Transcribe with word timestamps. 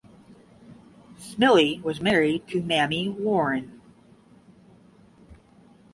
Smylie 1.19 1.79
was 1.83 2.01
married 2.01 2.47
to 2.47 2.63
Mamie 2.63 3.09
Warren. 3.09 3.79